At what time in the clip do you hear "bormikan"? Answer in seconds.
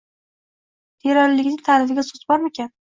2.35-2.79